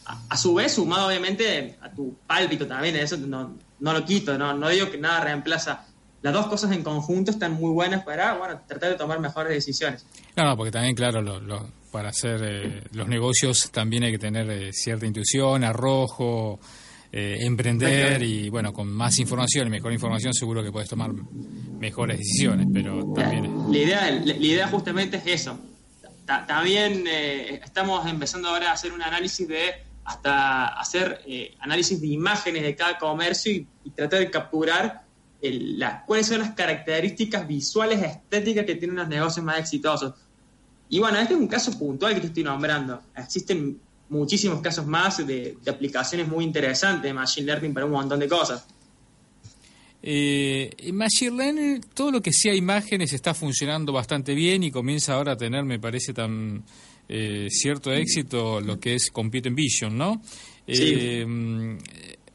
A, 0.05 0.37
su 0.37 0.53
vez, 0.53 0.73
sumado 0.73 1.07
obviamente 1.07 1.75
a 1.81 1.89
tu 1.89 2.15
pálpito 2.27 2.67
también, 2.67 2.95
eso 2.97 3.17
no, 3.17 3.55
no 3.79 3.93
lo 3.93 4.05
quito, 4.05 4.37
no, 4.37 4.53
no 4.53 4.69
digo 4.69 4.91
que 4.91 4.99
nada 4.99 5.21
reemplaza. 5.21 5.85
Las 6.21 6.33
dos 6.33 6.47
cosas 6.47 6.71
en 6.71 6.83
conjunto 6.83 7.31
están 7.31 7.53
muy 7.53 7.71
buenas 7.71 8.03
para 8.03 8.35
bueno, 8.35 8.61
tratar 8.67 8.91
de 8.91 8.95
tomar 8.95 9.19
mejores 9.19 9.53
decisiones. 9.53 10.05
No, 10.35 10.43
no 10.43 10.57
porque 10.57 10.71
también, 10.71 10.95
claro, 10.95 11.23
para 11.91 12.09
hacer 12.09 12.41
eh, 12.43 12.83
los 12.91 13.07
negocios 13.07 13.71
también 13.71 14.03
hay 14.03 14.11
que 14.11 14.19
tener 14.19 14.49
eh, 14.49 14.73
cierta 14.73 15.05
intuición, 15.05 15.63
arrojo, 15.63 16.59
eh, 17.11 17.37
emprender 17.41 18.21
y 18.21 18.49
bueno, 18.49 18.71
con 18.73 18.91
más 18.91 19.17
información 19.19 19.67
y 19.67 19.71
mejor 19.71 19.93
información 19.93 20.33
seguro 20.33 20.61
que 20.61 20.71
puedes 20.71 20.89
tomar 20.89 21.11
mejores 21.79 22.17
decisiones, 22.17 22.67
pero 22.71 23.03
también... 23.13 23.71
La 23.71 23.77
idea, 23.77 24.11
la 24.11 24.35
idea 24.35 24.67
justamente 24.67 25.17
es 25.17 25.25
eso, 25.25 25.57
también 26.45 27.05
eh, 27.07 27.59
estamos 27.63 28.05
empezando 28.07 28.49
ahora 28.49 28.69
a 28.69 28.73
hacer 28.73 28.91
un 28.93 29.01
análisis 29.01 29.47
de 29.47 29.83
hasta 30.05 30.67
hacer 30.67 31.21
eh, 31.25 31.55
análisis 31.59 31.99
de 31.99 32.07
imágenes 32.07 32.63
de 32.63 32.75
cada 32.75 32.97
comercio 32.97 33.51
y, 33.51 33.67
tratar 33.95 34.19
de 34.19 34.29
capturar 34.29 35.01
cuáles 36.05 36.27
son 36.27 36.39
las 36.39 36.51
características 36.51 37.47
visuales 37.47 38.01
estéticas 38.01 38.65
que 38.65 38.75
tienen 38.75 38.97
los 38.97 39.07
negocios 39.07 39.45
más 39.45 39.59
exitosos. 39.59 40.13
Y 40.89 40.99
bueno, 40.99 41.19
este 41.19 41.33
es 41.33 41.39
un 41.39 41.47
caso 41.47 41.77
puntual 41.77 42.15
que 42.15 42.21
te 42.21 42.27
estoy 42.27 42.43
nombrando. 42.43 43.01
Existen 43.15 43.79
muchísimos 44.09 44.61
casos 44.61 44.85
más 44.87 45.25
de 45.25 45.57
aplicaciones 45.67 46.27
muy 46.27 46.43
interesantes 46.43 47.03
de 47.03 47.13
Machine 47.13 47.45
Learning 47.45 47.73
para 47.73 47.85
un 47.85 47.91
montón 47.91 48.19
de 48.19 48.27
cosas. 48.27 48.65
Eh, 50.01 50.71
Machine 50.93 51.35
Learning, 51.35 51.81
todo 51.93 52.11
lo 52.11 52.21
que 52.21 52.31
sea 52.31 52.55
imágenes 52.55 53.11
está 53.13 53.33
funcionando 53.33 53.91
bastante 53.91 54.33
bien 54.33 54.63
y 54.63 54.71
comienza 54.71 55.13
ahora 55.13 55.33
a 55.33 55.37
tener, 55.37 55.65
me 55.65 55.79
parece, 55.79 56.13
tan 56.13 56.63
eh, 57.07 57.47
cierto 57.49 57.91
éxito 57.91 58.61
lo 58.61 58.79
que 58.79 58.95
es 58.95 59.09
Computer 59.11 59.51
Vision, 59.51 59.97
¿no? 59.97 60.21
Eh, 60.67 61.25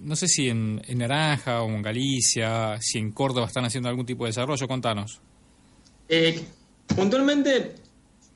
no 0.05 0.17
sé 0.17 0.29
si 0.29 0.49
en, 0.49 0.81
Naranja 0.97 1.63
o 1.63 1.69
en 1.69 1.83
Galicia, 1.83 2.79
si 2.81 2.99
en 2.99 3.13
Córdoba 3.13 3.47
están 3.47 3.65
haciendo 3.65 3.89
algún 3.89 4.07
tipo 4.07 4.25
de 4.25 4.29
desarrollo, 4.29 4.69
contanos. 4.69 5.21
Eh, 6.09 6.45
puntualmente, 6.95 7.75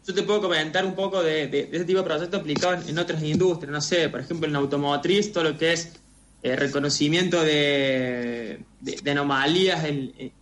yo 0.06 0.14
te 0.14 0.22
puedo 0.22 0.40
comentar 0.42 0.84
un 0.84 0.94
poco 0.94 1.22
de, 1.22 1.46
de, 1.48 1.68
ese 1.70 1.84
tipo 1.84 1.98
de 1.98 2.04
proyectos 2.04 2.40
aplicados 2.40 2.88
en 2.88 2.98
otras 2.98 3.22
industrias, 3.22 3.70
no 3.70 3.80
sé, 3.80 4.08
por 4.08 4.20
ejemplo 4.20 4.48
en 4.48 4.56
automotriz, 4.56 5.32
todo 5.32 5.44
lo 5.44 5.58
que 5.58 5.74
es 5.74 5.92
eh, 6.40 6.54
reconocimiento 6.54 7.42
de, 7.42 8.64
anomalías 9.10 9.84
en, 9.84 10.32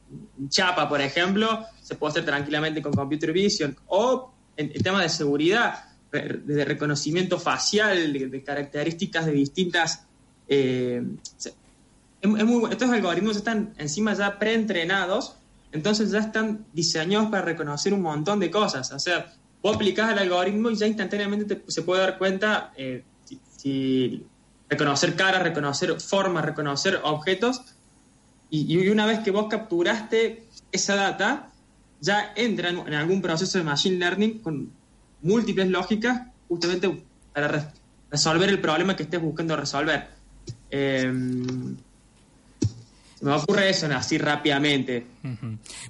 chapa, 0.49 0.89
por 0.89 1.01
ejemplo, 1.01 1.65
se 1.83 1.95
puede 1.97 2.13
hacer 2.13 2.25
tranquilamente 2.27 2.83
con 2.83 2.93
computer 2.93 3.33
vision, 3.33 3.77
o 3.87 4.31
en, 4.57 4.73
temas 4.75 5.03
de 5.03 5.09
seguridad, 5.09 5.85
de 6.13 6.65
reconocimiento 6.65 7.39
facial, 7.39 8.13
de, 8.13 8.45
características 8.45 9.27
de 9.27 9.33
distintas... 9.33 10.07
Eh, 10.49 11.03
estos 12.23 12.91
algoritmos 12.91 13.37
están 13.37 13.75
encima 13.79 14.15
ya 14.15 14.39
preentrenados, 14.39 15.37
entonces 15.73 16.11
ya 16.11 16.21
están 16.21 16.65
diseñados 16.73 17.29
para 17.31 17.43
reconocer 17.43 17.93
un 17.93 18.03
montón 18.03 18.41
de 18.41 18.51
cosas. 18.51 18.91
O 18.93 18.99
sea, 18.99 19.33
vos 19.63 19.77
aplicás 19.77 20.13
el 20.13 20.19
algoritmo 20.19 20.71
y 20.71 20.77
ya 20.77 20.87
instantáneamente 20.87 21.63
se 21.67 21.83
puede 21.83 22.01
dar 22.01 22.19
cuenta 22.19 22.73
eh, 22.77 23.05
si 23.57 24.25
reconocer 24.69 25.15
caras, 25.15 25.43
reconocer 25.43 26.01
formas, 26.01 26.45
reconocer 26.45 27.01
objetos. 27.03 27.63
Y, 28.49 28.89
una 28.89 29.07
vez 29.07 29.21
que 29.21 29.33
vos 29.33 29.47
capturaste 29.51 30.47
esa 30.71 30.95
data, 30.95 31.51
ya 32.01 32.33
entra 32.37 32.69
en, 32.71 32.95
algún 32.95 33.21
proceso 33.21 33.59
de 33.59 33.65
Machine 33.65 33.99
Learning 33.99 34.39
con 34.39 34.71
múltiples 35.23 35.69
lógicas 35.69 36.23
justamente 36.49 37.05
para 37.35 37.73
resolver 38.11 38.49
el 38.49 38.61
problema 38.61 38.95
que 38.95 39.03
estés 39.03 39.21
buscando 39.21 39.57
resolver. 39.57 40.16
Em, 40.71 41.77
me 43.21 43.33
ocurre 43.33 43.71
eso 43.71 43.87
así 43.87 44.19
rápidamente. 44.19 45.07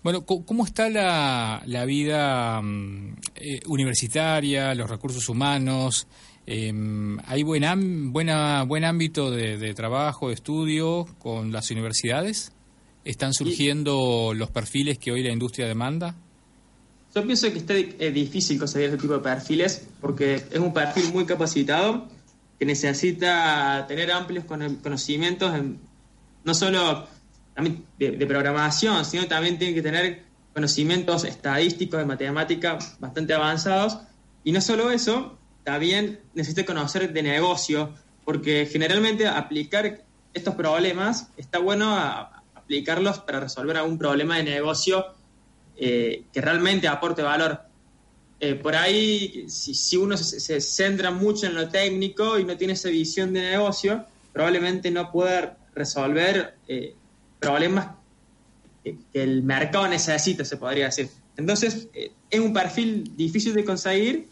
Bueno, 0.02 0.24
¿cómo 0.24 0.64
está 0.64 0.88
la, 0.88 1.62
la 1.66 1.84
vida 1.84 2.60
mm, 2.62 3.16
eh, 3.34 3.60
universitaria, 3.66 4.74
los 4.74 4.88
recursos 4.88 5.28
humanos? 5.28 6.06
Eh, 6.46 6.72
¿Hay 7.26 7.42
buen, 7.42 8.12
buena, 8.12 8.62
buen 8.62 8.84
ámbito 8.84 9.30
de, 9.30 9.74
trabajo, 9.74 10.28
de 10.28 10.34
estudio 10.34 11.06
con 11.18 11.50
las 11.50 11.70
universidades? 11.70 12.52
¿Están 13.04 13.34
surgiendo 13.34 14.32
los 14.34 14.50
perfiles 14.50 14.98
que 14.98 15.10
hoy 15.10 15.22
la 15.22 15.32
industria 15.32 15.66
demanda? 15.66 16.14
Yo 17.14 17.24
pienso 17.24 17.50
que 17.50 17.58
está 17.58 17.74
eh, 17.74 18.12
difícil 18.12 18.58
conseguir 18.58 18.88
ese 18.88 18.98
tipo 18.98 19.14
de 19.14 19.20
perfiles 19.20 19.88
porque 20.00 20.34
es 20.34 20.58
un 20.58 20.72
perfil 20.72 21.12
muy 21.12 21.24
capacitado 21.24 22.08
que 22.58 22.64
necesita 22.64 23.84
tener 23.86 24.10
amplios 24.10 24.44
conocimientos 24.44 25.52
no 26.44 26.54
solo 26.54 27.06
de, 27.98 28.10
de, 28.12 28.26
programación, 28.26 29.04
sino 29.04 29.26
también 29.26 29.58
tiene 29.58 29.74
que 29.74 29.82
tener 29.82 30.22
conocimientos 30.54 31.24
estadísticos 31.24 31.98
de 31.98 32.06
matemática 32.06 32.78
bastante 32.98 33.34
avanzados. 33.34 33.98
Y 34.44 34.52
no 34.52 34.60
solo 34.60 34.90
eso, 34.90 35.38
también 35.64 36.20
necesita 36.34 36.64
conocer 36.64 37.12
de 37.12 37.22
negocio, 37.22 37.92
porque 38.24 38.66
generalmente 38.70 39.26
aplicar 39.26 40.04
estos 40.32 40.54
problemas 40.54 41.28
está 41.36 41.58
bueno 41.58 41.96
aplicarlos 42.54 43.20
para 43.20 43.40
resolver 43.40 43.76
algún 43.76 43.98
problema 43.98 44.36
de 44.36 44.42
negocio 44.44 45.06
eh, 45.76 46.24
que 46.32 46.40
realmente 46.40 46.88
aporte 46.88 47.22
valor. 47.22 47.60
Eh, 48.38 48.54
por 48.54 48.76
ahí, 48.76 49.46
si, 49.48 49.96
uno 49.96 50.16
se, 50.16 50.60
centra 50.60 51.10
mucho 51.10 51.46
en 51.46 51.54
lo 51.54 51.68
técnico 51.68 52.38
y 52.38 52.44
no 52.44 52.56
tiene 52.56 52.74
esa 52.74 52.90
visión 52.90 53.32
de 53.32 53.40
negocio, 53.40 54.04
probablemente 54.32 54.90
no 54.90 55.10
pueda 55.10 55.56
resolver 55.74 56.56
eh, 56.68 56.94
problemas 57.40 57.94
que, 58.84 58.96
que, 59.12 59.22
el 59.22 59.42
mercado 59.42 59.88
necesita, 59.88 60.44
se 60.44 60.56
podría 60.56 60.86
decir. 60.86 61.08
Entonces, 61.36 61.88
es 62.30 62.40
un 62.40 62.52
perfil 62.52 63.16
difícil 63.16 63.54
de 63.54 63.64
conseguir 63.64 64.28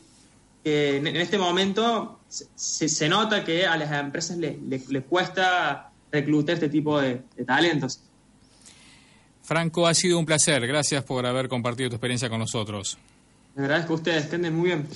en, 0.64 1.16
este 1.16 1.38
momento 1.38 2.20
se, 2.28 2.88
se, 2.88 3.08
nota 3.08 3.44
que 3.44 3.66
a 3.66 3.76
las 3.76 3.92
empresas 3.92 4.36
les 4.38 4.88
le, 4.88 5.02
cuesta 5.02 5.90
reclutar 6.10 6.54
este 6.54 6.68
tipo 6.68 7.00
de, 7.00 7.22
talentos. 7.46 8.00
Franco, 9.42 9.86
ha 9.86 9.94
sido 9.94 10.18
un 10.18 10.24
placer. 10.24 10.66
Gracias 10.66 11.04
por 11.04 11.26
haber 11.26 11.48
compartido 11.48 11.90
tu 11.90 11.96
experiencia 11.96 12.30
con 12.30 12.38
nosotros. 12.38 12.98
Me 13.54 13.64
agradezco 13.64 13.92
a 13.92 13.96
ustedes, 13.96 14.26
que 14.26 14.38
muy 14.50 14.66
bien. 14.66 14.88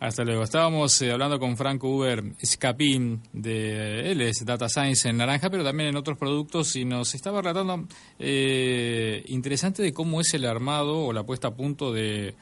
Hasta 0.00 0.24
luego. 0.24 0.42
Estábamos 0.42 1.00
eh, 1.02 1.10
hablando 1.10 1.38
con 1.38 1.56
Franco 1.56 1.88
Uber 1.88 2.22
Escapín, 2.40 3.22
de 3.32 4.10
él 4.12 4.20
es 4.20 4.44
Data 4.44 4.68
Science 4.68 5.08
en 5.08 5.16
Naranja, 5.16 5.50
pero 5.50 5.64
también 5.64 5.88
en 5.88 5.96
otros 5.96 6.18
productos, 6.18 6.76
y 6.76 6.84
nos 6.84 7.14
estaba 7.14 7.40
relatando 7.40 7.88
eh, 8.18 9.24
interesante 9.28 9.82
de 9.82 9.92
cómo 9.92 10.20
es 10.20 10.34
el 10.34 10.44
armado 10.44 10.98
o 10.98 11.12
la 11.12 11.24
puesta 11.24 11.48
a 11.48 11.54
punto 11.54 11.92
de 11.92 12.34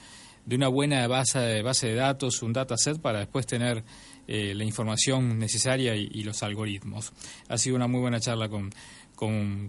de 0.44 0.56
una 0.56 0.68
buena 0.68 1.06
base 1.06 1.62
base 1.62 1.88
de 1.88 1.94
datos, 1.94 2.42
un 2.42 2.52
dataset 2.52 3.00
para 3.00 3.20
después 3.20 3.46
tener 3.46 3.84
eh, 4.26 4.54
la 4.54 4.64
información 4.64 5.38
necesaria 5.38 5.94
y, 5.94 6.22
los 6.22 6.42
algoritmos. 6.42 7.12
Ha 7.48 7.58
sido 7.58 7.76
una 7.76 7.88
muy 7.88 8.00
buena 8.00 8.20
charla 8.20 8.48
con, 8.48 8.70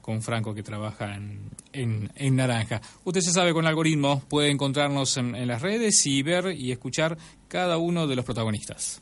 con, 0.02 0.22
Franco 0.22 0.56
que 0.56 0.64
trabaja 0.64 1.16
en, 1.74 2.36
Naranja. 2.36 2.82
Usted 3.04 3.22
se 3.22 3.32
sabe 3.32 3.54
con 3.54 3.68
algoritmos, 3.68 4.24
puede 4.24 4.50
encontrarnos 4.50 5.18
en, 5.18 5.36
en 5.36 5.48
las 5.48 5.62
redes 5.62 6.06
y 6.08 6.24
ver 6.24 6.56
y 6.58 6.72
escuchar 6.72 7.18
cada 7.48 7.78
uno 7.78 8.08
de 8.08 8.16
los 8.16 8.26
protagonistas. 8.26 9.02